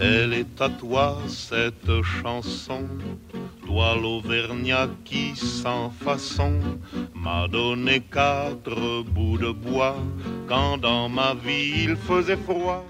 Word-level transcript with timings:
Elle 0.00 0.34
est 0.34 0.60
à 0.60 0.68
toi 0.68 1.18
cette 1.28 2.02
chanson, 2.02 2.82
toi 3.64 3.94
l'Auvergnat 3.94 4.88
qui 5.04 5.36
sans 5.36 5.90
façon 5.90 6.58
m'a 7.14 7.46
donné 7.46 8.00
quatre 8.00 9.04
bouts 9.04 9.38
de 9.38 9.52
bois 9.52 9.96
quand 10.48 10.76
dans 10.78 11.08
ma 11.08 11.34
vie 11.34 11.84
il 11.84 11.94
faisait 11.94 12.36
froid. 12.36 12.84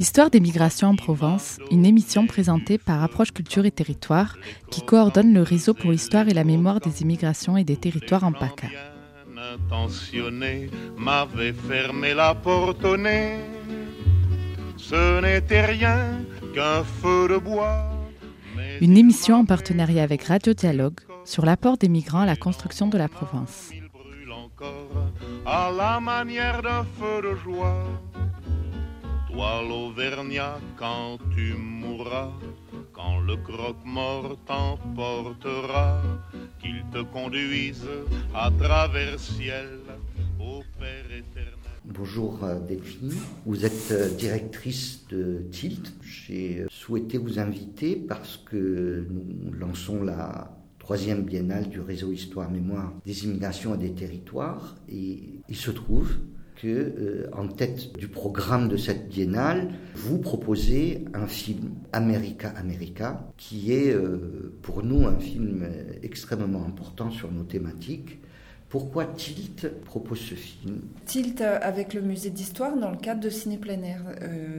Histoire 0.00 0.30
des 0.30 0.38
migrations 0.38 0.88
en 0.88 0.94
Provence, 0.94 1.58
une 1.72 1.84
émission 1.84 2.28
présentée 2.28 2.78
par 2.78 3.02
Approche 3.02 3.32
Culture 3.32 3.66
et 3.66 3.72
Territoire 3.72 4.36
qui 4.70 4.82
coordonne 4.82 5.34
le 5.34 5.42
réseau 5.42 5.74
pour 5.74 5.90
l'histoire 5.90 6.28
et 6.28 6.34
la 6.34 6.44
mémoire 6.44 6.78
des 6.78 7.02
immigrations 7.02 7.56
et 7.56 7.64
des 7.64 7.76
territoires 7.76 8.22
en 8.22 8.32
PACA. 8.32 8.68
intentionné 9.54 10.70
m'avait 10.96 11.52
fermé 11.52 12.14
la 12.14 12.34
porte 12.34 12.84
au 12.84 12.96
nez. 12.96 13.38
Ce 14.76 15.20
n'était 15.20 15.66
rien 15.66 16.24
qu'un 16.54 16.84
feu 16.84 17.28
de 17.28 17.38
bois. 17.38 17.90
mais 18.56 18.78
Une 18.80 18.96
émission 18.96 19.36
en 19.40 19.44
partenariat 19.44 20.04
avec 20.04 20.22
Radio 20.24 20.52
Dialogue 20.54 21.00
sur 21.24 21.44
l'apport 21.44 21.76
des 21.76 21.88
migrants 21.88 22.20
à 22.20 22.26
la 22.26 22.36
construction 22.36 22.86
de 22.86 22.98
la 22.98 23.08
Provence. 23.08 23.70
à 25.44 25.70
la 25.76 25.98
manière 26.00 26.62
d'un 26.62 26.84
feu 26.98 27.22
de 27.22 27.34
joie. 27.36 27.84
Toi 29.30 29.62
l'Auvergnat, 29.62 30.58
quand 30.78 31.18
tu 31.36 31.52
mourras, 31.52 32.32
quand 32.94 33.20
le 33.20 33.36
croque-mort 33.36 34.38
t'emportera, 34.46 36.00
qu'il 36.58 36.82
te 36.90 37.02
conduise 37.02 37.86
à 38.34 38.50
travers 38.50 39.20
ciel 39.20 39.80
au 40.40 40.62
Père 40.78 41.04
éternel. 41.12 41.52
Bonjour 41.84 42.42
euh, 42.42 42.58
Delphine, 42.58 43.12
vous 43.44 43.66
êtes 43.66 43.92
euh, 43.92 44.08
directrice 44.14 45.06
de 45.08 45.44
Tilt. 45.52 45.92
J'ai 46.00 46.60
euh, 46.60 46.66
souhaité 46.70 47.18
vous 47.18 47.38
inviter 47.38 47.96
parce 47.96 48.38
que 48.38 49.06
nous 49.10 49.52
lançons 49.52 50.02
la 50.02 50.56
troisième 50.78 51.22
biennale 51.22 51.68
du 51.68 51.80
réseau 51.80 52.12
Histoire 52.12 52.50
Mémoire 52.50 52.94
des 53.04 53.24
immigrations 53.24 53.74
et 53.74 53.78
des 53.78 53.92
territoires 53.92 54.76
et 54.88 55.42
il 55.50 55.56
se 55.56 55.70
trouve 55.70 56.16
que 56.60 56.66
euh, 56.68 57.30
en 57.32 57.46
tête 57.48 57.96
du 57.96 58.08
programme 58.08 58.68
de 58.68 58.76
cette 58.76 59.08
biennale, 59.08 59.68
vous 59.94 60.18
proposez 60.18 61.04
un 61.14 61.26
film 61.26 61.70
America 61.92 62.52
America 62.56 63.28
qui 63.36 63.72
est 63.72 63.92
euh, 63.92 64.52
pour 64.62 64.82
nous 64.82 65.06
un 65.06 65.18
film 65.18 65.62
euh, 65.62 65.92
extrêmement 66.02 66.64
important 66.64 67.10
sur 67.10 67.30
nos 67.30 67.44
thématiques. 67.44 68.18
Pourquoi 68.68 69.06
Tilt 69.06 69.66
propose 69.84 70.18
ce 70.18 70.34
film? 70.34 70.80
Tilt 71.06 71.40
avec 71.40 71.94
le 71.94 72.02
musée 72.02 72.28
d'histoire 72.28 72.76
dans 72.76 72.90
le 72.90 72.98
cadre 72.98 73.20
de 73.20 73.30
Ciné 73.30 73.56
Plein 73.56 73.78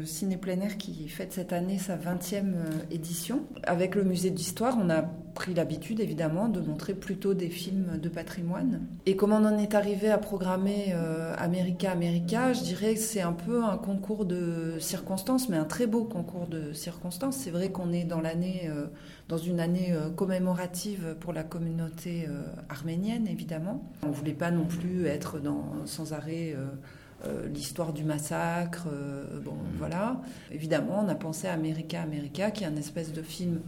Ciné 0.03 0.37
Plein 0.37 0.67
qui 0.67 1.07
fête 1.07 1.31
cette 1.31 1.53
année 1.53 1.77
sa 1.77 1.95
20e 1.95 2.55
euh, 2.55 2.69
édition. 2.89 3.43
Avec 3.63 3.93
le 3.93 4.03
musée 4.03 4.31
d'histoire, 4.31 4.77
on 4.81 4.89
a 4.89 5.03
pris 5.33 5.53
l'habitude 5.53 5.99
évidemment 5.99 6.49
de 6.49 6.59
montrer 6.59 6.93
plutôt 6.93 7.33
des 7.33 7.49
films 7.49 7.97
de 7.97 8.09
patrimoine. 8.09 8.81
Et 9.05 9.15
comment 9.15 9.37
on 9.37 9.45
en 9.45 9.57
est 9.57 9.75
arrivé 9.75 10.09
à 10.09 10.17
programmer 10.17 10.87
euh, 10.89 11.33
America 11.37 11.91
America, 11.91 12.53
je 12.53 12.63
dirais 12.63 12.93
que 12.95 12.99
c'est 12.99 13.21
un 13.21 13.33
peu 13.33 13.63
un 13.63 13.77
concours 13.77 14.25
de 14.25 14.75
circonstances, 14.79 15.49
mais 15.49 15.57
un 15.57 15.65
très 15.65 15.87
beau 15.87 16.03
concours 16.03 16.47
de 16.47 16.73
circonstances. 16.73 17.37
C'est 17.37 17.51
vrai 17.51 17.71
qu'on 17.71 17.91
est 17.93 18.03
dans 18.03 18.21
l'année, 18.21 18.69
euh, 18.69 18.87
dans 19.27 19.37
une 19.37 19.59
année 19.59 19.91
euh, 19.91 20.09
commémorative 20.09 21.15
pour 21.19 21.33
la 21.33 21.43
communauté 21.43 22.25
euh, 22.27 22.41
arménienne 22.69 23.27
évidemment. 23.27 23.83
On 24.03 24.07
ne 24.07 24.13
voulait 24.13 24.33
pas 24.33 24.51
non 24.51 24.65
plus 24.65 25.05
être 25.07 25.39
dans, 25.39 25.63
sans 25.85 26.13
arrêt 26.13 26.55
euh, 26.55 27.47
l'histoire 27.53 27.91
du 27.91 28.03
massacre. 28.05 28.87
euh, 28.91 29.39
bon, 29.43 29.55
voilà. 29.77 30.21
Évidemment, 30.51 31.03
on 31.05 31.09
a 31.09 31.15
pensé 31.15 31.47
à 31.47 31.53
America 31.53 32.01
America, 32.01 32.49
qui 32.51 32.63
est 32.63 32.67
un 32.67 32.77
espèce 32.77 33.11
de 33.11 33.21
film 33.21 33.59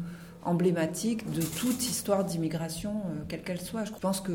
emblématique 0.43 1.31
de 1.31 1.41
toute 1.41 1.83
histoire 1.87 2.23
d'immigration, 2.25 2.91
euh, 2.91 3.19
quelle 3.27 3.41
qu'elle 3.43 3.61
soit. 3.61 3.85
Je 3.85 3.91
pense 3.91 4.21
que 4.21 4.31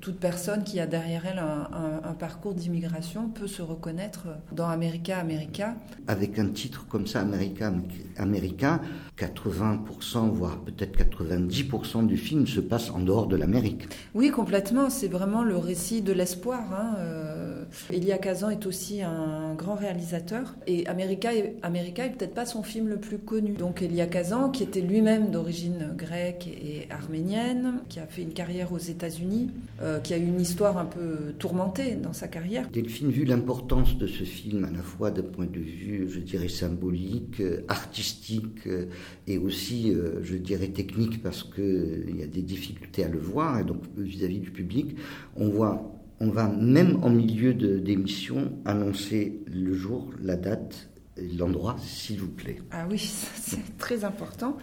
toute 0.00 0.18
personne 0.18 0.64
qui 0.64 0.80
a 0.80 0.86
derrière 0.86 1.26
elle 1.26 1.38
un, 1.38 1.68
un- 1.72 2.08
un 2.10 2.14
parcours 2.14 2.54
d'immigration 2.54 3.28
peut 3.28 3.46
se 3.46 3.62
reconnaître 3.62 4.26
dans 4.52 4.68
America 4.68 5.18
America. 5.18 5.74
Avec 6.08 6.38
un 6.38 6.48
titre 6.48 6.86
comme 6.88 7.06
ça, 7.06 7.20
America 7.20 7.72
America, 8.16 8.80
80%, 9.18 10.30
voire 10.30 10.58
peut-être 10.60 10.98
90% 10.98 12.06
du 12.06 12.16
film 12.16 12.46
se 12.46 12.60
passe 12.60 12.90
en 12.90 13.00
dehors 13.00 13.26
de 13.26 13.36
l'Amérique. 13.36 13.88
Oui, 14.14 14.30
complètement. 14.30 14.90
C'est 14.90 15.08
vraiment 15.08 15.42
le 15.42 15.56
récit 15.56 16.02
de 16.02 16.12
l'espoir. 16.12 16.60
Hein. 16.72 16.94
Euh, 16.98 17.59
Elia 17.92 18.18
Kazan 18.18 18.50
est 18.50 18.66
aussi 18.66 19.02
un 19.02 19.54
grand 19.54 19.74
réalisateur. 19.74 20.54
Et 20.66 20.86
America 20.86 21.30
America 21.62 22.04
est 22.04 22.10
peut-être 22.10 22.34
pas 22.34 22.46
son 22.46 22.62
film 22.62 22.88
le 22.88 22.98
plus 22.98 23.18
connu. 23.18 23.52
Donc 23.52 23.82
Elia 23.82 24.06
Kazan, 24.06 24.50
qui 24.50 24.62
était 24.62 24.80
lui-même 24.80 25.30
d'origine 25.30 25.94
grecque 25.96 26.46
et 26.46 26.86
arménienne, 26.90 27.80
qui 27.88 28.00
a 28.00 28.06
fait 28.06 28.22
une 28.22 28.32
carrière 28.32 28.72
aux 28.72 28.78
États-Unis, 28.78 29.50
euh, 29.82 30.00
qui 30.00 30.14
a 30.14 30.18
eu 30.18 30.26
une 30.26 30.40
histoire 30.40 30.78
un 30.78 30.84
peu 30.84 31.32
tourmentée 31.38 31.94
dans 31.94 32.12
sa 32.12 32.28
carrière. 32.28 32.68
Delphine, 32.70 33.10
vu 33.10 33.24
l'importance 33.24 33.96
de 33.96 34.06
ce 34.06 34.24
film, 34.24 34.64
à 34.64 34.70
la 34.70 34.82
fois 34.82 35.10
d'un 35.10 35.22
point 35.22 35.46
de 35.46 35.58
vue, 35.58 36.08
je 36.08 36.20
dirais, 36.20 36.48
symbolique, 36.48 37.40
euh, 37.40 37.64
artistique 37.68 38.66
euh, 38.66 38.86
et 39.26 39.38
aussi, 39.38 39.90
euh, 39.90 40.20
je 40.22 40.36
dirais, 40.36 40.68
technique, 40.68 41.22
parce 41.22 41.42
qu'il 41.42 42.14
y 42.18 42.22
a 42.22 42.26
des 42.26 42.42
difficultés 42.42 43.04
à 43.04 43.08
le 43.08 43.18
voir, 43.18 43.58
et 43.60 43.64
donc 43.64 43.82
vis-à-vis 43.96 44.38
du 44.38 44.50
public, 44.50 44.96
on 45.36 45.48
voit, 45.48 45.99
on 46.20 46.28
va 46.28 46.48
même 46.48 47.02
en 47.02 47.08
milieu 47.08 47.54
d'émission 47.54 48.52
annoncer 48.66 49.42
le 49.46 49.72
jour, 49.72 50.12
la 50.22 50.36
date, 50.36 50.89
l'endroit, 51.16 51.76
s'il 51.84 52.18
vous 52.20 52.28
plaît. 52.28 52.56
Ah 52.70 52.86
oui, 52.90 52.98
c'est 53.36 53.76
très 53.78 54.04
important. 54.04 54.56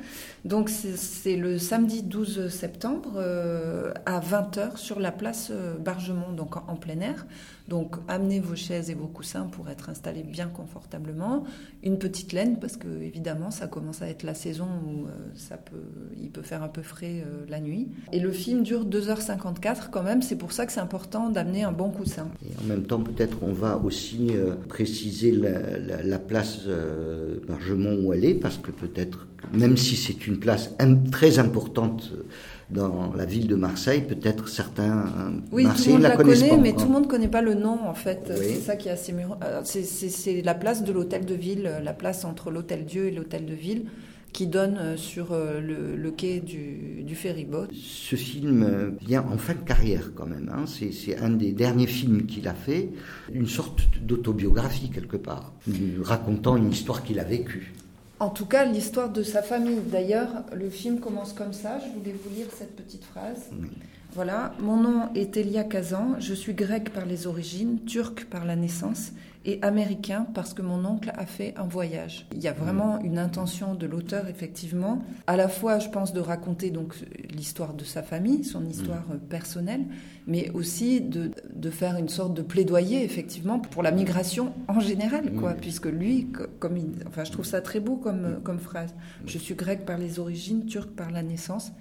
Donc 0.45 0.69
c'est- 0.69 1.35
le 1.35 1.57
samedi 1.59 2.03
12 2.03 2.47
septembre 2.49 3.13
euh, 3.17 3.91
à 4.05 4.19
20h 4.21 4.77
sur 4.77 4.99
la 4.99 5.11
place 5.11 5.49
euh, 5.51 5.77
Bargemont, 5.77 6.31
donc 6.31 6.55
en, 6.55 6.63
en 6.67 6.75
plein 6.75 6.99
air. 7.01 7.25
Donc 7.67 7.97
amenez 8.07 8.39
vos 8.39 8.55
chaises 8.55 8.89
et 8.89 8.93
vos 8.93 9.07
coussins 9.07 9.43
pour 9.47 9.69
être 9.69 9.89
installés 9.89 10.23
bien 10.23 10.47
confortablement. 10.47 11.43
Une 11.83 11.97
petite 11.99 12.31
laine 12.31 12.59
parce 12.59 12.77
que 12.77 12.87
évidemment 13.01 13.51
ça 13.51 13.67
commence 13.67 14.01
à 14.01 14.07
être 14.07 14.23
la 14.23 14.33
saison 14.33 14.67
où 14.87 15.05
euh, 15.07 15.09
ça 15.35 15.57
peut, 15.57 15.83
il 16.17 16.31
peut 16.31 16.43
faire 16.43 16.63
un 16.63 16.69
peu 16.69 16.81
frais 16.81 17.23
euh, 17.25 17.45
la 17.49 17.59
nuit. 17.59 17.89
Et 18.13 18.21
le 18.21 18.31
film 18.31 18.63
dure 18.63 18.85
2h54 18.85 19.89
quand 19.91 20.03
même. 20.03 20.21
C'est 20.21 20.37
pour 20.37 20.53
ça 20.53 20.65
que 20.65 20.71
c'est 20.71 20.79
important 20.79 21.29
d'amener 21.29 21.63
un 21.63 21.73
bon 21.73 21.89
coussin. 21.89 22.29
Et 22.45 22.53
en 22.63 22.67
même 22.67 22.83
temps, 22.83 23.01
peut-être 23.01 23.37
on 23.43 23.51
va 23.51 23.75
aussi 23.77 24.31
préciser 24.69 25.31
la, 25.31 25.77
la- 25.77 26.03
la 26.03 26.19
place 26.19 26.36
euh, 26.67 27.37
Bargemont 27.47 27.97
où 28.03 28.13
elle 28.13 28.25
est, 28.25 28.33
parce 28.35 28.57
que 28.57 28.71
peut-être, 28.71 29.27
même 29.53 29.77
si 29.77 29.95
c'est 29.95 30.27
une 30.27 30.37
place 30.39 30.71
im- 30.79 31.03
très 31.11 31.39
importante 31.39 32.11
euh, 32.13 32.23
dans 32.69 33.13
la 33.15 33.25
ville 33.25 33.47
de 33.47 33.55
Marseille, 33.55 34.01
peut-être 34.01 34.49
certains 34.49 34.99
euh, 34.99 35.29
Oui, 35.51 35.63
tout 35.65 35.83
le 35.85 35.91
monde 35.93 36.01
la 36.01 36.09
la 36.09 36.15
connaissent 36.17 36.39
connaît, 36.39 36.49
pas 36.51 36.57
mais 36.57 36.73
tout 36.73 36.85
le 36.85 36.91
monde 36.91 37.03
ne 37.05 37.09
connaît 37.09 37.27
pas 37.29 37.41
le 37.41 37.53
nom 37.53 37.77
en 37.87 37.93
fait. 37.93 38.29
Oui. 38.29 38.45
C'est 38.55 38.61
ça 38.61 38.75
qui 38.75 38.89
est 38.89 38.91
assez 38.91 39.13
mûr. 39.13 39.37
C'est- 39.63 40.41
la 40.41 40.53
place 40.55 40.83
de 40.83 40.91
l'hôtel 40.91 41.25
de 41.25 41.33
ville, 41.35 41.71
la 41.83 41.93
place 41.93 42.25
entre 42.25 42.51
l'hôtel 42.51 42.85
Dieu 42.85 43.07
et 43.07 43.11
l'hôtel 43.11 43.45
de 43.45 43.53
ville, 43.53 43.85
qui 44.33 44.45
donne 44.47 44.77
euh, 44.77 44.97
sur 44.97 45.31
euh, 45.31 45.59
le, 45.59 45.95
le 45.95 46.11
quai 46.11 46.39
du, 46.39 47.03
du 47.03 47.15
ferryboat. 47.15 47.67
Ce 47.73 48.15
film 48.15 48.61
euh, 48.63 48.91
vient 49.01 49.25
en 49.31 49.37
fin 49.37 49.53
de 49.53 49.59
carrière 49.59 50.11
quand 50.15 50.27
même. 50.27 50.51
hein. 50.53 50.65
C'est 50.67 51.17
un 51.17 51.29
des 51.31 51.51
derniers 51.53 51.87
films 51.87 52.25
qu'il 52.25 52.47
a 52.47 52.53
fait, 52.53 52.89
une 53.33 53.47
sorte 53.47 53.81
d'autobiographie 54.01 54.89
quelque 54.89 55.17
part, 55.17 55.53
racontant 56.01 56.55
une 56.57 56.71
histoire 56.71 57.03
qu'il 57.03 57.19
a 57.19 57.23
vécue. 57.23 57.73
En 58.19 58.29
tout 58.29 58.45
cas, 58.47 58.65
l'histoire 58.65 59.09
de 59.11 59.21
sa 59.21 59.43
famille. 59.43 59.79
D'ailleurs, 59.91 60.29
le 60.55 60.69
film 60.69 60.99
commence 60.99 61.33
comme 61.33 61.53
ça. 61.53 61.79
Je 61.79 61.97
voulais 61.99 62.13
vous 62.23 62.35
lire 62.35 62.47
cette 62.51 62.75
petite 62.75 63.03
phrase. 63.05 63.49
Oui. 63.61 63.69
Voilà, 64.17 64.51
mon 64.59 64.77
nom 64.77 65.13
est 65.13 65.37
Elia 65.37 65.63
Kazan, 65.63 66.15
je 66.17 66.33
suis 66.33 66.55
grec 66.55 66.89
par 66.91 67.05
les 67.05 67.27
origines, 67.27 67.81
turc 67.85 68.25
par 68.25 68.45
la 68.45 68.55
naissance 68.55 69.11
et 69.45 69.59
américain 69.61 70.25
parce 70.33 70.55
que 70.55 70.63
mon 70.63 70.83
oncle 70.85 71.11
a 71.15 71.27
fait 71.27 71.53
un 71.55 71.67
voyage. 71.67 72.25
Il 72.33 72.39
y 72.39 72.47
a 72.47 72.51
vraiment 72.51 72.99
une 73.01 73.19
intention 73.19 73.75
de 73.75 73.85
l'auteur 73.85 74.27
effectivement, 74.27 75.03
à 75.27 75.37
la 75.37 75.47
fois 75.47 75.77
je 75.77 75.89
pense 75.89 76.13
de 76.13 76.19
raconter 76.19 76.71
donc 76.71 76.95
l'histoire 77.29 77.75
de 77.75 77.83
sa 77.83 78.01
famille, 78.01 78.43
son 78.43 78.65
histoire 78.65 79.05
euh, 79.11 79.17
personnelle, 79.17 79.85
mais 80.25 80.49
aussi 80.55 80.99
de, 80.99 81.29
de 81.53 81.69
faire 81.69 81.95
une 81.97 82.09
sorte 82.09 82.33
de 82.33 82.41
plaidoyer 82.41 83.03
effectivement 83.03 83.59
pour 83.59 83.83
la 83.83 83.91
migration 83.91 84.51
en 84.67 84.79
général 84.79 85.31
quoi, 85.33 85.53
puisque 85.53 85.85
lui 85.85 86.25
co- 86.31 86.45
comme 86.57 86.75
il, 86.77 86.89
enfin 87.07 87.23
je 87.23 87.31
trouve 87.31 87.45
ça 87.45 87.61
très 87.61 87.79
beau 87.79 87.97
comme 87.97 88.25
euh, 88.25 88.39
comme 88.43 88.57
phrase. 88.57 88.95
Je 89.27 89.37
suis 89.37 89.53
grec 89.53 89.85
par 89.85 89.99
les 89.99 90.17
origines, 90.17 90.65
turc 90.65 90.89
par 90.89 91.11
la 91.11 91.21
naissance 91.21 91.71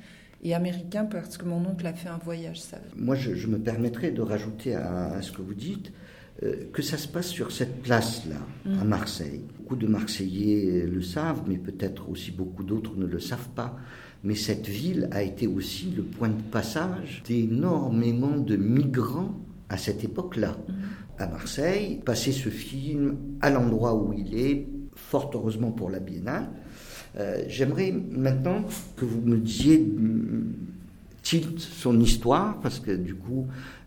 et 0.42 0.54
américain 0.54 1.04
parce 1.04 1.36
que 1.38 1.44
mon 1.44 1.64
oncle 1.66 1.86
a 1.86 1.92
fait 1.92 2.08
un 2.08 2.18
voyage. 2.18 2.60
Ça. 2.60 2.78
Moi, 2.96 3.14
je, 3.16 3.34
je 3.34 3.46
me 3.46 3.58
permettrais 3.58 4.10
de 4.10 4.22
rajouter 4.22 4.74
à, 4.74 5.12
à 5.12 5.22
ce 5.22 5.32
que 5.32 5.42
vous 5.42 5.54
dites 5.54 5.92
euh, 6.42 6.66
que 6.70 6.82
ça 6.82 6.98
se 6.98 7.08
passe 7.08 7.28
sur 7.28 7.50
cette 7.50 7.82
place-là, 7.82 8.36
à 8.78 8.84
Marseille. 8.84 9.40
Beaucoup 9.58 9.76
de 9.76 9.86
Marseillais 9.86 10.84
le 10.86 11.00
savent, 11.00 11.42
mais 11.48 11.56
peut-être 11.56 12.10
aussi 12.10 12.30
beaucoup 12.30 12.62
d'autres 12.62 12.94
ne 12.96 13.06
le 13.06 13.20
savent 13.20 13.48
pas. 13.54 13.76
mais 14.22 14.34
cette 14.34 14.66
ville 14.66 15.08
a 15.12 15.22
été 15.22 15.46
aussi 15.46 15.92
le 15.96 16.02
point 16.02 16.28
de 16.28 16.42
passage 16.50 17.22
d'énormément 17.26 18.36
de 18.36 18.56
migrants 18.56 19.34
à 19.70 19.78
cette 19.78 20.04
époque-là. 20.04 20.56
Mhm. 20.68 20.74
À 21.18 21.26
Marseille, 21.26 22.00
passer 22.04 22.32
ce 22.32 22.50
film 22.50 23.16
à 23.40 23.48
l'endroit 23.48 23.94
où 23.94 24.12
il 24.12 24.38
est, 24.38 24.68
fort 24.94 25.30
heureusement 25.34 25.70
pour 25.70 25.88
la 25.90 26.00
Biennale. 26.00 26.50
Euh, 27.18 27.42
j'aimerais 27.48 27.94
maintenant 28.10 28.64
que 28.96 29.04
vous 29.04 29.20
me 29.22 29.38
disiez 29.38 29.78
mm, 29.78 30.52
tilt 31.22 31.58
son 31.60 31.98
histoire, 32.00 32.60
parce 32.60 32.78
que 32.78 32.92
du 32.92 33.14
coup, 33.14 33.46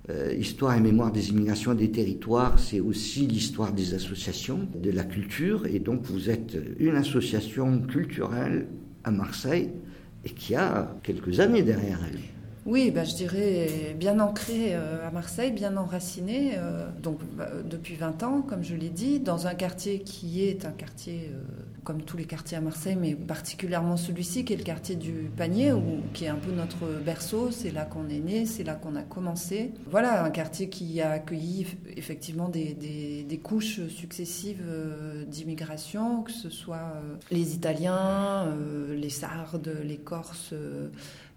euh, 0.09 0.33
Histoire 0.33 0.75
et 0.75 0.79
mémoire 0.79 1.11
des 1.11 1.29
immigrations 1.29 1.75
des 1.75 1.91
territoires, 1.91 2.57
c'est 2.57 2.79
aussi 2.79 3.27
l'histoire 3.27 3.71
des 3.71 3.93
associations, 3.93 4.67
de 4.75 4.89
la 4.89 5.03
culture, 5.03 5.67
et 5.67 5.77
donc 5.77 6.01
vous 6.03 6.31
êtes 6.31 6.57
une 6.79 6.95
association 6.95 7.79
culturelle 7.81 8.67
à 9.03 9.11
Marseille 9.11 9.69
et 10.25 10.31
qui 10.31 10.55
a 10.55 10.95
quelques 11.03 11.39
années 11.39 11.61
derrière 11.61 11.99
elle. 12.11 12.19
Oui, 12.65 12.91
bah, 12.91 13.03
je 13.03 13.15
dirais 13.15 13.95
bien 13.97 14.19
ancré 14.19 14.73
euh, 14.73 15.07
à 15.07 15.11
Marseille, 15.11 15.51
bien 15.51 15.77
enraciné, 15.77 16.53
euh, 16.57 16.87
donc 17.01 17.19
bah, 17.37 17.49
depuis 17.63 17.95
20 17.95 18.23
ans, 18.23 18.41
comme 18.41 18.63
je 18.63 18.75
l'ai 18.75 18.89
dit, 18.89 19.19
dans 19.19 19.45
un 19.47 19.53
quartier 19.53 19.99
qui 19.99 20.43
est 20.43 20.65
un 20.65 20.71
quartier, 20.71 21.31
comme 21.83 22.01
tous 22.01 22.17
les 22.17 22.25
quartiers 22.25 22.57
à 22.57 22.61
Marseille, 22.61 22.97
mais 22.99 23.15
particulièrement 23.15 23.97
celui-ci, 23.97 24.45
qui 24.45 24.53
est 24.53 24.57
le 24.57 24.63
quartier 24.63 24.95
du 24.95 25.29
Panier, 25.35 25.73
ou 25.73 26.01
qui 26.13 26.25
est 26.25 26.29
un 26.29 26.35
peu 26.35 26.51
notre 26.51 26.85
berceau, 27.03 27.51
c'est 27.51 27.71
là 27.71 27.85
qu'on 27.85 28.09
est 28.09 28.19
né, 28.19 28.45
c'est 28.45 28.63
là 28.63 28.75
qu'on 28.75 28.95
a 28.95 29.03
commencé. 29.03 29.71
Voilà, 29.89 30.23
un 30.23 30.29
quartier 30.29 30.69
qui 30.69 31.01
a 31.01 31.11
accueilli 31.11 31.67
effectivement 31.95 32.49
des, 32.49 32.73
des 32.73 33.37
couches 33.37 33.87
successives 33.87 34.63
d'immigration, 35.27 36.23
que 36.23 36.31
ce 36.31 36.49
soit 36.49 36.93
les 37.31 37.55
Italiens, 37.55 38.55
les 38.95 39.09
Sardes, 39.09 39.71
les 39.83 39.97
Corses 39.97 40.53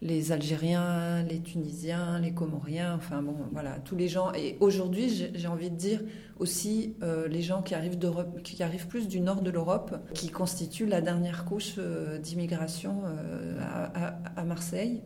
les 0.03 0.33
Algériens, 0.33 1.23
les 1.23 1.41
Tunisiens, 1.41 2.19
les 2.19 2.33
Comoriens, 2.33 2.97
enfin 2.97 3.23
bon, 3.23 3.37
voilà, 3.53 3.79
tous 3.85 3.95
les 3.95 4.09
gens. 4.09 4.33
Et 4.35 4.57
aujourd'hui, 4.59 5.31
j'ai 5.33 5.47
envie 5.47 5.71
de 5.71 5.77
dire 5.77 6.01
aussi 6.41 6.95
euh, 7.03 7.29
les 7.29 7.41
gens 7.41 7.63
qui 7.63 7.77
arrivent, 7.77 7.99
qui 8.43 8.63
arrivent 8.65 8.89
plus 8.89 9.07
du 9.07 9.21
nord 9.21 9.43
de 9.43 9.51
l'Europe, 9.51 9.95
qui 10.13 10.29
constituent 10.29 10.87
la 10.87 11.01
dernière 11.01 11.45
couche 11.45 11.75
euh, 11.79 12.19
d'immigration 12.19 13.03
euh, 13.07 13.61
à, 14.37 14.45
Marseille. 14.45 15.03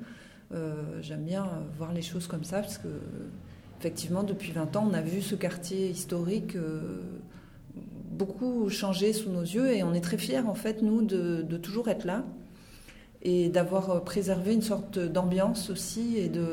J'aime 1.03 1.25
bien 1.25 1.47
voir 1.77 1.93
les 1.93 2.03
choses 2.03 2.27
comme 2.27 2.45
ça 2.45 2.61
parce 2.61 2.79
que, 2.79 2.89
effectivement, 3.79 4.23
depuis 4.23 4.53
20 4.53 4.77
ans, 4.77 4.89
on 4.91 4.95
a 4.95 5.03
vu 5.03 5.21
ce 5.21 5.35
quartier 5.35 5.91
historique 5.91 6.57
beaucoup 8.13 8.71
changer 8.71 9.13
sous 9.13 9.29
nos 9.29 9.43
yeux 9.43 9.75
et 9.75 9.83
on 9.83 9.93
est 9.93 10.01
très 10.01 10.17
fiers, 10.17 10.39
en 10.39 10.55
fait, 10.55 10.81
nous, 10.83 11.03
de 11.03 11.57
toujours 11.59 11.89
être 11.89 12.05
là 12.05 12.25
et 13.29 13.49
d'avoir 13.49 14.05
préservé 14.05 14.55
une 14.55 14.63
sorte 14.63 15.01
d'ambiance 15.01 15.69
aussi 15.69 16.17
et 16.17 16.29
de, 16.29 16.47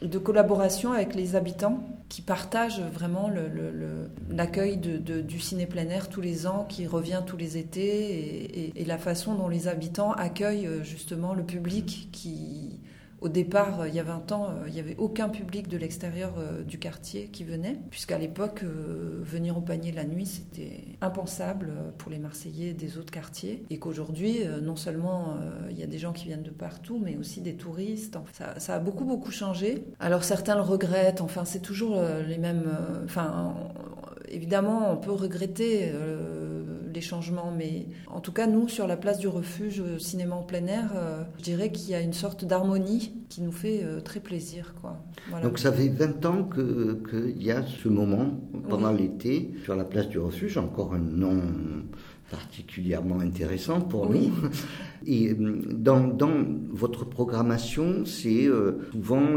de, 0.00 0.18
collaboration 0.18 0.92
avec 0.92 1.14
les 1.14 1.36
habitants 1.36 1.86
qui 2.08 2.22
partagent 2.22 2.80
vraiment 2.80 3.30
l'accueil 4.30 4.78
de, 4.78 5.20
du 5.20 5.38
ciné 5.38 5.66
plein 5.66 5.86
air 5.90 6.08
tous 6.08 6.22
les 6.22 6.46
ans, 6.46 6.64
qui 6.66 6.86
revient 6.86 7.20
tous 7.26 7.36
les 7.36 7.58
étés, 7.58 8.14
et, 8.14 8.80
et 8.80 8.84
la 8.86 8.96
façon 8.96 9.34
dont 9.34 9.48
les 9.48 9.68
habitants 9.68 10.12
accueillent 10.12 10.70
justement 10.84 11.34
le 11.34 11.42
public 11.42 12.08
qui, 12.12 12.80
au 13.20 13.28
départ, 13.28 13.80
euh, 13.80 13.88
il 13.88 13.94
y 13.94 14.00
a 14.00 14.02
20 14.02 14.32
ans, 14.32 14.48
euh, 14.50 14.68
il 14.68 14.74
n'y 14.74 14.80
avait 14.80 14.96
aucun 14.96 15.28
public 15.28 15.68
de 15.68 15.78
l'extérieur 15.78 16.34
euh, 16.38 16.62
du 16.62 16.78
quartier 16.78 17.28
qui 17.28 17.44
venait, 17.44 17.78
puisqu'à 17.90 18.18
l'époque, 18.18 18.62
venir 18.62 19.56
au 19.56 19.60
panier 19.60 19.92
la 19.92 20.04
nuit, 20.04 20.26
c'était 20.26 20.84
impensable 21.00 21.72
pour 21.98 22.10
les 22.10 22.18
Marseillais 22.18 22.72
des 22.72 22.98
autres 22.98 23.10
quartiers, 23.10 23.64
et 23.70 23.78
qu'aujourd'hui, 23.78 24.40
non 24.62 24.76
seulement 24.76 25.36
il 25.70 25.78
y 25.78 25.82
a 25.82 25.86
des 25.86 25.98
gens 25.98 26.12
qui 26.12 26.26
viennent 26.26 26.42
de 26.42 26.50
partout, 26.50 27.00
mais 27.02 27.16
aussi 27.16 27.40
des 27.40 27.54
touristes. 27.54 28.18
Ça, 28.32 28.58
ça 28.58 28.74
a 28.76 28.78
beaucoup, 28.78 29.04
beaucoup 29.04 29.30
changé. 29.30 29.84
Alors 29.98 30.24
certains 30.24 30.54
le 30.54 30.62
regrettent, 30.62 31.20
enfin, 31.20 31.44
c'est 31.44 31.60
toujours 31.60 32.00
les 32.26 32.38
mêmes... 32.38 32.64
Enfin, 33.04 33.54
évidemment, 34.28 34.92
on 34.92 34.96
peut 34.96 35.12
regretter 35.12 35.92
les 36.96 37.02
changements, 37.02 37.52
mais 37.56 37.86
en 38.08 38.20
tout 38.20 38.32
cas, 38.32 38.48
nous, 38.48 38.68
sur 38.68 38.86
la 38.88 38.96
place 38.96 39.18
du 39.18 39.28
refuge 39.28 39.82
cinéma 39.98 40.34
en 40.34 40.42
plein 40.42 40.66
air, 40.66 40.90
je 41.38 41.44
dirais 41.44 41.70
qu'il 41.70 41.90
y 41.90 41.94
a 41.94 42.00
une 42.00 42.12
sorte 42.14 42.44
d'harmonie 42.44 43.12
qui 43.28 43.42
nous 43.42 43.52
fait 43.52 43.82
euh, 43.82 44.00
très 44.00 44.20
plaisir. 44.20 44.74
Quoi. 44.80 45.02
Donc 45.42 45.58
ça 45.58 45.72
fait 45.72 45.88
20 45.88 46.26
ans 46.26 46.48
qu'il 46.48 47.42
y 47.42 47.50
a 47.50 47.62
ce 47.62 47.88
moment 47.88 48.40
pendant 48.68 48.92
l'été 48.92 49.52
sur 49.64 49.74
la 49.76 49.84
place 49.84 50.08
du 50.08 50.18
refuge, 50.18 50.56
encore 50.58 50.94
un 50.94 50.98
nom 50.98 51.40
particulièrement 52.30 53.20
intéressant 53.20 53.80
pour 53.80 54.10
nous. 54.10 54.30
Et 55.06 55.30
euh, 55.30 55.62
dans, 55.70 56.06
dans, 56.06 56.44
votre 56.70 57.04
programmation, 57.04 58.04
c'est 58.04 58.46
euh, 58.46 58.88
souvent 58.92 59.34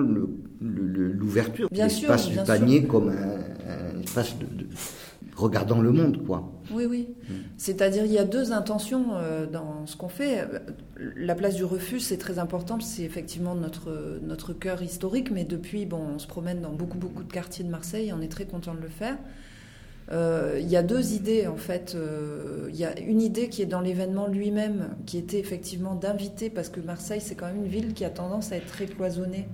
l'ouverture, 0.61 1.67
l'espace 1.71 2.29
du 2.29 2.37
panier 2.37 2.83
comme 2.83 3.09
un, 3.09 3.99
espace 4.01 4.35
de 4.39 4.45
regardant 5.35 5.81
le 5.81 5.91
monde, 5.91 6.25
quoi. 6.25 6.51
Oui, 6.71 6.85
oui. 6.85 7.09
Mm. 7.27 7.33
C'est-à-dire, 7.57 8.05
il 8.05 8.11
y 8.11 8.17
a 8.17 8.25
deux 8.25 8.51
intentions 8.51 9.13
euh, 9.13 9.45
dans 9.45 9.85
ce 9.85 9.95
qu'on 9.95 10.09
fait. 10.09 10.45
La 10.97 11.35
place 11.35 11.55
du 11.55 11.63
refuge, 11.63 12.01
c'est 12.01 12.17
très 12.17 12.39
important, 12.39 12.79
c'est 12.79 13.03
effectivement 13.03 13.55
notre, 13.55 14.19
notre 14.21 14.53
cœur 14.53 14.81
historique, 14.81 15.31
mais 15.31 15.45
depuis, 15.45 15.85
bon, 15.85 16.01
on 16.15 16.19
se 16.19 16.27
promène 16.27 16.61
dans 16.61 16.71
beaucoup, 16.71 16.97
beaucoup 16.97 17.23
de 17.23 17.31
quartiers 17.31 17.63
de 17.63 17.69
Marseille, 17.69 18.13
on 18.13 18.21
est 18.21 18.31
très 18.31 18.45
content 18.45 18.73
de 18.73 18.81
le 18.81 18.89
faire. 18.89 19.17
Euh, 20.11 20.57
il 20.59 20.67
y 20.67 20.75
a 20.75 20.81
deux 20.81 21.13
idées 21.13 21.45
en 21.47 21.57
fait. 21.57 21.93
Euh, 21.95 22.67
il 22.69 22.75
y 22.75 22.85
a 22.85 22.97
une 22.99 23.21
idée 23.21 23.49
qui 23.49 23.61
est 23.61 23.67
dans 23.67 23.81
l'événement 23.81 24.27
lui-même, 24.27 24.89
qui 25.05 25.17
était 25.17 25.39
effectivement 25.39 25.95
d'inviter, 25.95 26.49
parce 26.49 26.69
que 26.69 26.79
Marseille 26.79 27.21
c'est 27.21 27.35
quand 27.35 27.45
même 27.47 27.63
une 27.63 27.67
ville 27.67 27.93
qui 27.93 28.05
a 28.05 28.09
tendance 28.09 28.51
à 28.51 28.57
être 28.57 28.65
très 28.67 28.85
cloisonnée. 28.85 29.47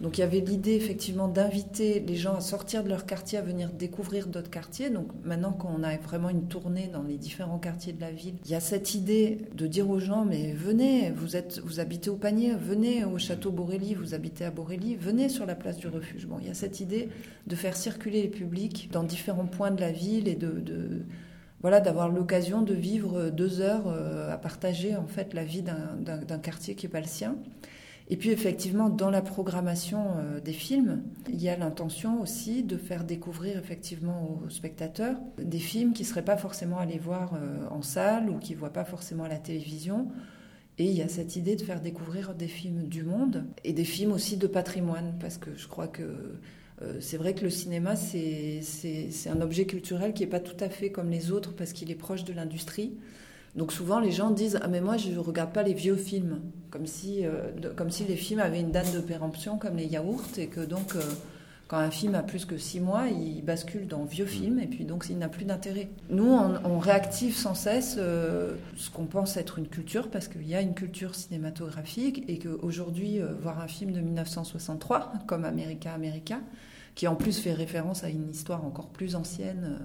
Donc 0.00 0.18
il 0.18 0.20
y 0.20 0.24
avait 0.24 0.40
l'idée 0.40 0.74
effectivement 0.74 1.28
d'inviter 1.28 2.00
les 2.00 2.16
gens 2.16 2.34
à 2.34 2.40
sortir 2.40 2.84
de 2.84 2.88
leur 2.88 3.06
quartier, 3.06 3.38
à 3.38 3.42
venir 3.42 3.70
découvrir 3.70 4.26
d'autres 4.26 4.50
quartiers. 4.50 4.90
Donc 4.90 5.08
maintenant 5.24 5.52
qu'on 5.52 5.82
a 5.82 5.96
vraiment 5.96 6.28
une 6.28 6.48
tournée 6.48 6.90
dans 6.92 7.02
les 7.02 7.16
différents 7.16 7.58
quartiers 7.58 7.92
de 7.92 8.00
la 8.00 8.10
ville, 8.10 8.34
il 8.44 8.50
y 8.50 8.54
a 8.54 8.60
cette 8.60 8.94
idée 8.94 9.38
de 9.54 9.66
dire 9.66 9.88
aux 9.88 9.98
gens 9.98 10.24
mais 10.24 10.52
venez, 10.52 11.10
vous 11.12 11.36
êtes 11.36 11.60
vous 11.60 11.80
habitez 11.80 12.10
au 12.10 12.16
panier, 12.16 12.52
venez 12.54 13.04
au 13.04 13.18
château 13.18 13.50
Borelli, 13.50 13.94
vous 13.94 14.12
habitez 14.12 14.44
à 14.44 14.50
Borelli, 14.50 14.96
venez 14.96 15.28
sur 15.28 15.46
la 15.46 15.54
place 15.54 15.78
du 15.78 15.88
refuge. 15.88 16.26
Bon, 16.26 16.36
il 16.40 16.48
y 16.48 16.50
a 16.50 16.54
cette 16.54 16.80
idée 16.80 17.08
de 17.46 17.56
faire 17.56 17.76
circuler 17.76 18.22
les 18.22 18.28
publics 18.28 18.90
dans 18.92 19.02
différents 19.02 19.46
points 19.46 19.70
de 19.70 19.80
la 19.80 19.92
ville 19.92 20.28
et 20.28 20.34
de, 20.34 21.04
voilà, 21.62 21.80
d'avoir 21.80 22.10
l'occasion 22.10 22.60
de 22.60 22.74
vivre 22.74 23.30
deux 23.30 23.60
heures 23.60 23.88
euh, 23.88 24.32
à 24.32 24.36
partager 24.36 24.94
en 24.94 25.06
fait 25.06 25.32
la 25.32 25.44
vie 25.44 25.62
d'un 25.62 26.38
quartier 26.38 26.74
qui 26.74 26.84
n'est 26.86 26.92
pas 26.92 27.00
le 27.00 27.06
sien. 27.06 27.36
Et 28.08 28.16
puis 28.16 28.30
effectivement, 28.30 28.88
dans 28.88 29.10
la 29.10 29.20
programmation 29.20 30.16
euh, 30.16 30.40
des 30.40 30.52
films, 30.52 31.02
il 31.28 31.42
y 31.42 31.48
a 31.48 31.56
l'intention 31.56 32.20
aussi 32.20 32.62
de 32.62 32.76
faire 32.76 33.04
découvrir 33.04 33.58
effectivement 33.58 34.40
aux 34.44 34.48
spectateurs 34.48 35.16
des 35.38 35.58
films 35.58 35.92
qui 35.92 36.02
ne 36.02 36.08
seraient 36.08 36.24
pas 36.24 36.36
forcément 36.36 36.78
allés 36.78 36.98
voir 36.98 37.34
euh, 37.34 37.66
en 37.70 37.82
salle 37.82 38.30
ou 38.30 38.38
qui 38.38 38.54
ne 38.54 38.58
voient 38.58 38.72
pas 38.72 38.84
forcément 38.84 39.24
à 39.24 39.28
la 39.28 39.38
télévision. 39.38 40.08
Et 40.78 40.84
il 40.84 40.92
y 40.92 41.02
a 41.02 41.08
cette 41.08 41.36
idée 41.36 41.56
de 41.56 41.62
faire 41.62 41.80
découvrir 41.80 42.34
des 42.34 42.48
films 42.48 42.86
du 42.86 43.02
monde 43.02 43.44
et 43.64 43.72
des 43.72 43.84
films 43.84 44.12
aussi 44.12 44.36
de 44.36 44.46
patrimoine, 44.46 45.16
parce 45.18 45.38
que 45.38 45.50
je 45.56 45.66
crois 45.66 45.88
que 45.88 46.38
euh, 46.82 46.98
c'est 47.00 47.16
vrai 47.16 47.34
que 47.34 47.42
le 47.42 47.50
cinéma, 47.50 47.96
c'est 47.96 48.60
un 49.26 49.40
objet 49.40 49.64
culturel 49.64 50.12
qui 50.12 50.22
n'est 50.22 50.28
pas 50.28 50.40
tout 50.40 50.56
à 50.60 50.68
fait 50.68 50.90
comme 50.90 51.10
les 51.10 51.32
autres 51.32 51.54
parce 51.54 51.72
qu'il 51.72 51.90
est 51.90 51.96
proche 51.96 52.24
de 52.24 52.34
l'industrie. 52.34 52.92
Donc 53.56 53.72
souvent 53.72 54.00
les 54.00 54.12
gens 54.12 54.30
disent 54.30 54.58
ah 54.62 54.68
mais 54.68 54.80
moi 54.80 54.98
je 54.98 55.10
ne 55.10 55.18
regarde 55.18 55.52
pas 55.52 55.62
les 55.62 55.72
vieux 55.72 55.96
films 55.96 56.40
comme 56.70 56.86
si 56.86 57.24
euh, 57.24 57.50
comme 57.74 57.90
si 57.90 58.04
les 58.04 58.16
films 58.16 58.40
avaient 58.40 58.60
une 58.60 58.70
date 58.70 58.92
de 58.94 59.00
péremption 59.00 59.56
comme 59.56 59.76
les 59.76 59.86
yaourts 59.86 60.36
et 60.36 60.46
que 60.48 60.60
donc 60.60 60.94
euh, 60.94 61.00
quand 61.66 61.78
un 61.78 61.90
film 61.90 62.14
a 62.14 62.22
plus 62.22 62.44
que 62.44 62.58
six 62.58 62.78
mois, 62.78 63.08
il 63.08 63.42
bascule 63.42 63.88
dans 63.88 64.04
vieux 64.04 64.26
film 64.26 64.60
et 64.60 64.68
puis 64.68 64.84
donc 64.84 65.06
il 65.10 65.18
n'a 65.18 65.28
plus 65.28 65.44
d'intérêt. 65.44 65.88
Nous, 66.10 66.32
on, 66.32 66.78
réactive 66.78 67.34
sans 67.34 67.56
cesse 67.56 67.96
euh, 67.98 68.54
ce 68.76 68.88
qu'on 68.88 69.06
pense 69.06 69.36
être 69.36 69.58
une 69.58 69.66
culture 69.66 70.08
parce 70.08 70.28
qu'il 70.28 70.46
y 70.46 70.54
a 70.54 70.60
une 70.60 70.74
culture 70.74 71.16
cinématographique 71.16 72.22
et 72.28 72.38
qu'aujourd'hui, 72.38 73.18
voir 73.42 73.60
un 73.60 73.66
film 73.66 73.90
de 73.90 73.98
1963 73.98 75.14
comme 75.26 75.44
America 75.44 75.92
America, 75.92 76.38
qui 76.94 77.08
en 77.08 77.16
plus 77.16 77.36
fait 77.36 77.52
référence 77.52 78.04
à 78.04 78.10
une 78.10 78.30
histoire 78.30 78.64
encore 78.64 78.90
plus 78.90 79.16
ancienne 79.16 79.80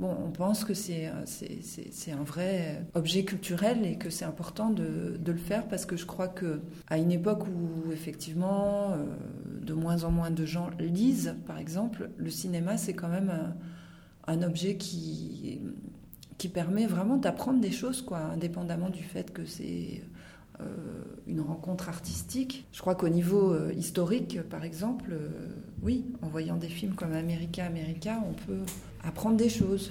Bon, 0.00 0.16
on 0.26 0.30
pense 0.30 0.64
que 0.64 0.72
c'est 0.72 1.04
un 1.06 2.22
vrai 2.24 2.86
objet 2.94 3.24
culturel 3.24 3.84
et 3.84 3.96
que 3.96 4.08
c'est 4.08 4.24
important 4.24 4.70
de, 4.70 5.20
le 5.24 5.36
faire 5.36 5.68
parce 5.68 5.84
que 5.84 5.94
je 5.98 6.06
crois 6.06 6.26
que 6.26 6.62
à 6.88 6.96
une 6.96 7.12
époque 7.12 7.46
où 7.46 7.92
effectivement 7.92 8.92
euh, 8.92 9.04
de 9.60 9.74
moins 9.74 10.04
en 10.04 10.10
moins 10.10 10.30
de 10.30 10.46
gens 10.46 10.70
lisent, 10.78 11.36
par 11.46 11.58
exemple, 11.58 12.08
le 12.16 12.30
cinéma 12.30 12.78
c'est 12.78 12.94
quand 12.94 13.10
même 13.10 13.30
un, 14.26 14.42
objet 14.42 14.76
qui 14.76 15.60
qui 16.38 16.48
permet 16.48 16.86
vraiment 16.86 17.18
d'apprendre 17.18 17.60
des 17.60 17.70
choses, 17.70 18.00
quoi, 18.00 18.20
indépendamment 18.20 18.88
du 18.88 19.02
fait 19.02 19.30
que 19.34 19.44
c'est 19.44 20.00
euh, 20.02 20.19
une 21.26 21.40
rencontre 21.40 21.88
artistique. 21.88 22.66
Je 22.72 22.80
crois 22.80 22.94
qu'au 22.94 23.08
niveau 23.08 23.52
euh, 23.52 23.72
historique, 23.72 24.40
par 24.48 24.64
exemple, 24.64 25.12
oui, 25.82 26.04
en 26.22 26.28
voyant 26.28 26.56
des 26.56 26.68
films 26.68 26.94
comme 26.94 27.12
America, 27.12 27.64
America, 27.64 28.22
on 28.28 28.32
peut 28.32 28.62
apprendre 29.02 29.36
des 29.36 29.48
choses. 29.48 29.90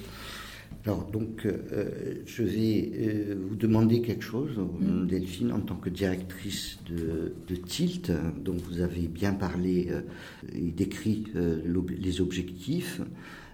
Alors, 0.85 1.05
donc, 1.11 1.45
euh, 1.45 2.21
je 2.25 2.43
vais 2.43 2.91
euh, 2.93 3.35
vous 3.49 3.55
demander 3.55 4.01
quelque 4.01 4.23
chose, 4.23 4.57
mm. 4.57 5.07
Delphine, 5.07 5.51
en 5.51 5.59
tant 5.59 5.75
que 5.75 5.89
directrice 5.89 6.79
de, 6.89 7.55
Tilt, 7.55 8.11
dont 8.43 8.55
vous 8.55 8.79
avez 8.79 9.07
bien 9.07 9.33
parlé 9.33 9.89
euh, 9.91 10.01
et 10.53 10.71
décrit 10.71 11.25
les 11.35 12.21
objectifs. 12.21 13.01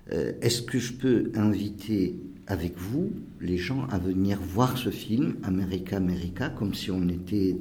Est-ce 0.10 0.62
que 0.62 0.78
je 0.78 0.94
peux 0.94 1.32
inviter 1.36 2.16
avec 2.48 2.78
vous 2.78 3.12
les 3.42 3.58
gens 3.58 3.86
à 3.90 3.98
venir 3.98 4.40
voir 4.40 4.78
ce 4.78 4.90
film, 4.90 5.36
America, 5.44 5.98
America, 5.98 6.50
comme 6.50 6.74
si 6.74 6.92
on 6.92 7.08
était 7.08 7.58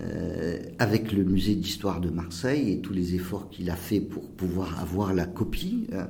euh, 0.00 0.58
avec 0.80 1.12
le 1.12 1.22
musée 1.22 1.54
d'histoire 1.54 2.00
de 2.00 2.10
Marseille 2.10 2.72
et 2.72 2.80
tous 2.80 2.92
les 2.92 3.14
efforts 3.14 3.48
qu'il 3.48 3.70
a 3.70 3.76
fait 3.76 4.00
pour 4.00 4.28
pouvoir 4.28 4.80
avoir 4.80 5.14
la 5.14 5.26
copie. 5.26 5.86
Hein. 5.92 6.08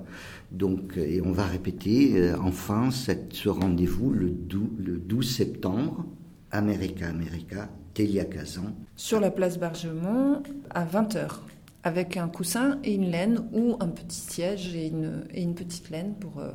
Donc, 0.50 0.96
et 0.96 1.20
on 1.20 1.32
va 1.32 1.44
répéter 1.44 2.16
euh, 2.16 2.36
enfin 2.40 2.90
ce 2.90 3.48
rendez-vous 3.48 4.10
le 4.10 4.30
12, 4.30 4.62
le 4.78 4.96
12 4.96 5.30
septembre, 5.30 6.06
America 6.50 7.06
America, 7.06 7.68
Télia 7.92 8.24
Kazan. 8.24 8.74
Sur 8.96 9.20
la 9.20 9.30
place 9.30 9.58
Bargemont 9.58 10.42
à 10.70 10.86
20h, 10.86 11.40
avec 11.86 12.16
un 12.16 12.26
coussin 12.26 12.80
et 12.82 12.94
une 12.94 13.12
laine 13.12 13.44
ou 13.52 13.76
un 13.78 13.86
petit 13.86 14.18
siège 14.18 14.74
et 14.74 14.88
une, 14.88 15.22
et 15.32 15.40
une 15.40 15.54
petite 15.54 15.88
laine 15.90 16.14
pour, 16.18 16.40
euh, 16.40 16.50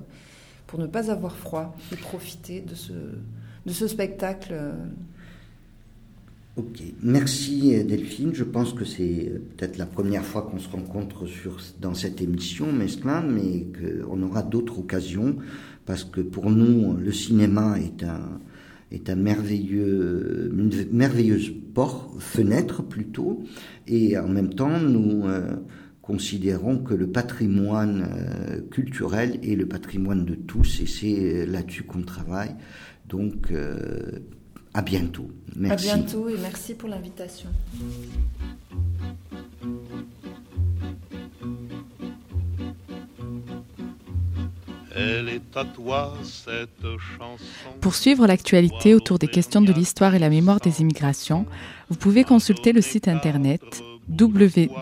pour 0.68 0.78
ne 0.78 0.88
pas 0.88 1.10
avoir 1.10 1.38
froid 1.38 1.74
et 1.94 1.96
profiter 1.96 2.60
de 2.60 2.76
ce, 2.76 2.92
de 2.92 3.72
ce 3.72 3.88
spectacle 3.88 4.54
Ok, 6.58 6.84
merci 7.02 7.82
Delphine. 7.86 8.34
Je 8.34 8.44
pense 8.44 8.74
que 8.74 8.84
c'est 8.84 9.32
peut-être 9.56 9.78
la 9.78 9.86
première 9.86 10.26
fois 10.26 10.42
qu'on 10.42 10.60
se 10.60 10.68
rencontre 10.68 11.26
sur, 11.26 11.58
dans 11.80 11.94
cette 11.94 12.20
émission, 12.20 12.68
mais 12.74 12.88
qu'on 12.92 14.22
aura 14.22 14.44
d'autres 14.44 14.80
occasions, 14.80 15.38
parce 15.86 16.04
que 16.04 16.20
pour 16.20 16.50
nous, 16.50 16.98
le 16.98 17.14
cinéma 17.14 17.80
est 17.80 18.04
un, 18.04 18.42
est 18.92 19.10
une 19.10 19.22
merveilleuse 20.92 21.52
porte, 21.74 22.20
fenêtre 22.20 22.84
plutôt, 22.84 23.44
et 23.88 24.18
en 24.18 24.28
même 24.28 24.54
temps, 24.54 24.80
nous 24.80 25.26
euh, 25.26 25.56
considérons 26.02 26.80
que 26.80 26.94
le 26.94 27.08
patrimoine 27.08 28.08
euh, 28.12 28.62
culturel 28.70 29.40
est 29.44 29.56
le 29.56 29.66
patrimoine 29.66 30.26
de 30.26 30.36
tous, 30.36 30.82
et 30.82 30.86
c'est 30.86 31.46
là-dessus 31.46 31.84
qu'on 31.84 32.02
travaille. 32.02 32.56
Donc, 33.08 33.52
euh, 33.52 34.20
à 34.74 34.82
bientôt. 34.82 35.30
Merci. 35.56 35.90
À 35.90 35.96
bientôt 35.96 36.30
et 36.30 36.38
merci 36.42 36.74
pour 36.74 36.90
l'invitation. 36.90 37.50
Pour 47.80 47.96
suivre 47.96 48.28
l'actualité 48.28 48.94
autour 48.94 49.20
des 49.20 49.28
questions 49.28 49.62
de 49.62 49.72
l'histoire 49.72 50.16
et 50.16 50.20
la 50.20 50.30
mémoire 50.30 50.60
des 50.60 50.82
immigrations, 50.82 51.46
vous 51.90 51.98
pouvez 51.98 52.24
consulter 52.24 52.74
le 52.74 52.82
site 52.82 53.08
internet 53.08 53.62
www.rhmit 54.10 54.82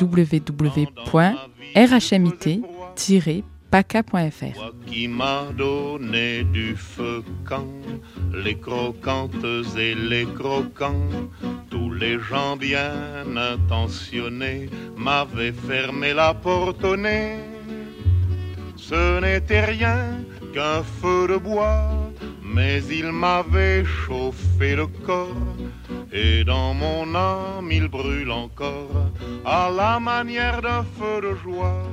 paca.fr. 3.70 4.74
Qui 4.88 5.08
m'a 5.08 5.44
donné 5.56 6.44
du 6.44 6.76
feu 6.76 7.24
quand 7.46 7.68
les 8.34 8.58
croquantes 8.58 9.46
et 9.78 9.96
les 9.96 10.26
croquants, 10.26 11.10
tous 11.70 11.92
les 11.92 12.20
gens 12.20 12.58
bien 12.58 13.26
intentionnés 13.38 14.70
m'avaient 14.98 15.52
fermé 15.52 16.14
la 16.14 16.34
porte 16.34 16.84
au 16.84 16.98
nez. 16.98 17.59
Ce 18.90 19.20
n'était 19.20 19.66
rien 19.66 20.00
qu'un 20.52 20.82
feu 20.82 21.28
de 21.28 21.38
bois, 21.38 21.92
mais 22.44 22.82
il 22.86 23.12
m'avait 23.12 23.86
chauffé 23.86 24.76
le 24.76 24.88
corps. 24.88 25.56
Et 26.12 26.44
dans 26.44 26.74
mon 26.74 27.14
âme 27.14 27.70
il 27.72 27.88
brûle 27.88 28.32
encore 28.32 29.12
à 29.46 29.70
la 29.70 30.00
manière 30.00 30.64
d'un 30.64 30.84
feu 30.98 31.22
de 31.22 31.36
joie. 31.36 31.84